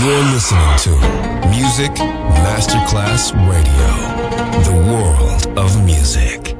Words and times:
You're 0.00 0.22
listening 0.32 0.76
to 0.78 0.90
Music 1.48 1.90
Masterclass 2.44 3.32
Radio, 3.50 3.90
the 4.62 4.76
world 4.86 5.58
of 5.58 5.84
music. 5.84 6.54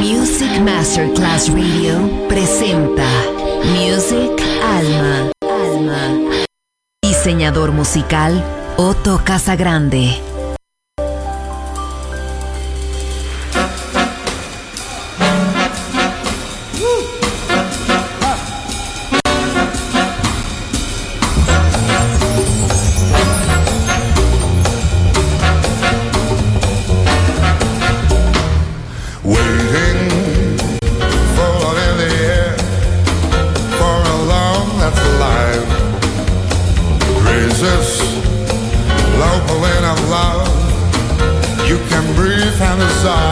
Music 0.00 0.60
Masterclass 0.62 1.48
Radio 1.50 2.26
presenta 2.26 3.06
Music 3.70 4.42
Alma. 4.60 5.30
Alma. 5.46 6.44
Diseñador 7.04 7.70
musical 7.70 8.42
Otto 8.76 9.20
Casagrande. 9.22 10.31
kind 42.62 42.80
of 42.80 42.90
side 43.02 43.31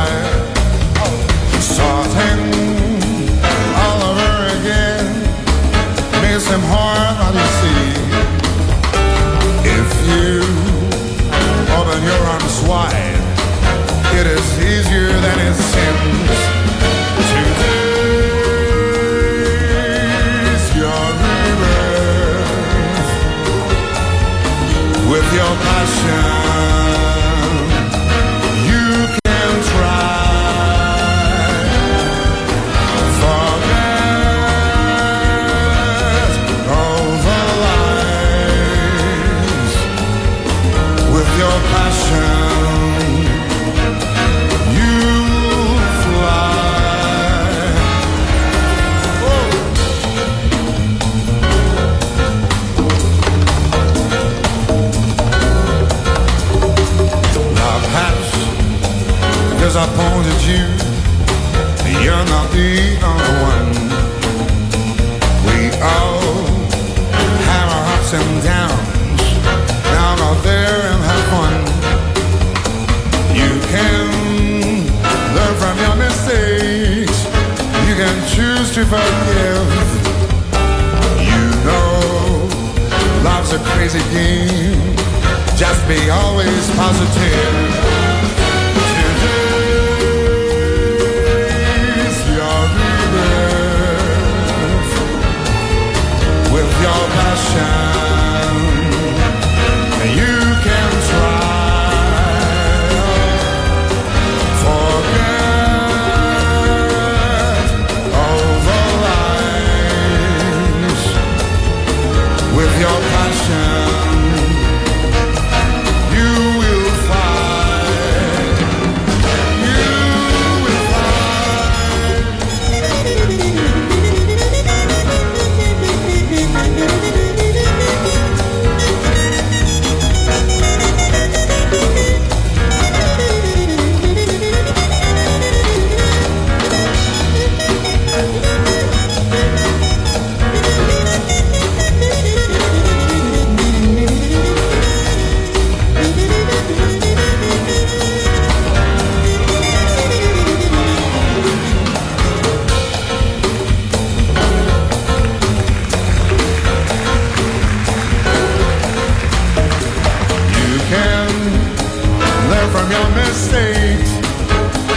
mistakes. 163.30 164.10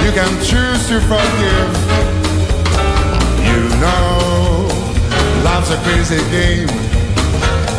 You 0.03 0.11
can 0.17 0.33
choose 0.41 0.81
to 0.89 0.97
forgive. 1.11 1.71
You 3.49 3.59
know, 3.83 4.67
life's 5.45 5.69
a 5.69 5.77
crazy 5.85 6.21
game. 6.31 6.71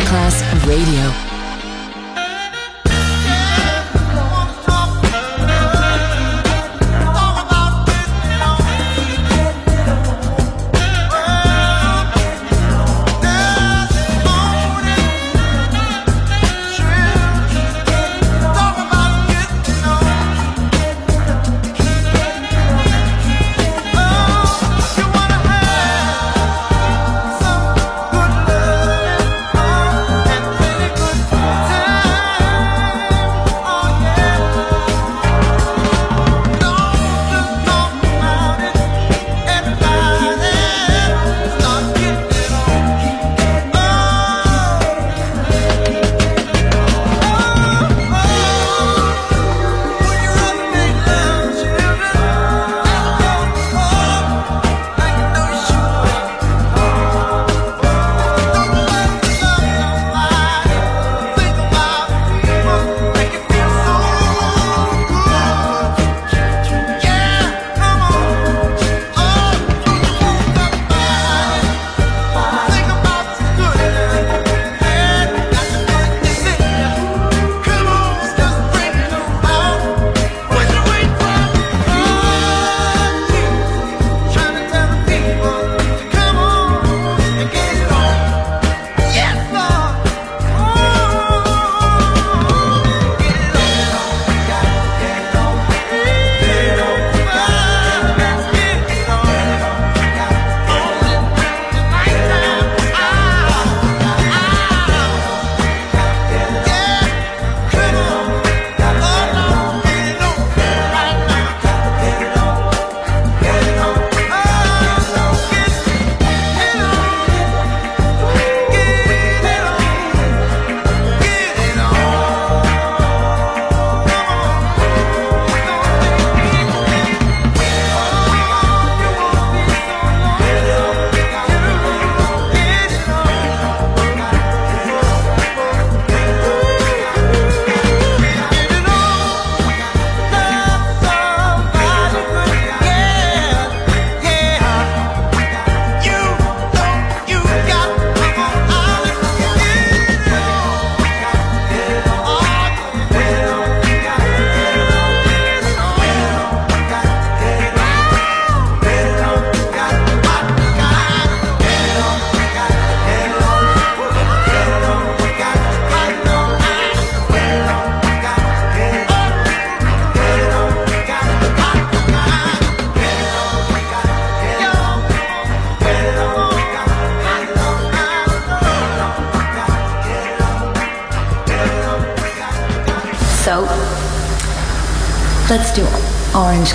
Masterclass 0.09 0.41
Radio. 0.65 1.28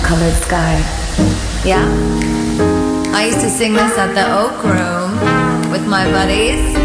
Colored 0.05 0.35
sky. 0.35 0.77
Yeah? 1.65 1.85
I 3.11 3.25
used 3.25 3.41
to 3.41 3.49
sing 3.49 3.73
this 3.73 3.97
at 3.97 4.13
the 4.13 4.25
Oak 4.37 4.63
Room 4.63 5.71
with 5.71 5.87
my 5.87 6.05
buddies. 6.11 6.84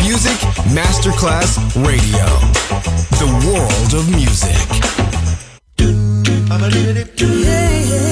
Music 0.09 0.39
Masterclass 0.73 1.59
Radio. 1.85 2.25
The 3.21 3.27
world 3.45 3.93
of 3.93 4.09
music. 4.09 4.57
Yeah, 7.19 7.69
yeah. 7.69 8.09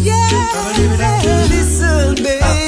yeah. 0.00 1.46
Listen, 1.50 2.14
baby. 2.22 2.67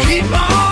keep 0.00 0.24
on. 0.32 0.71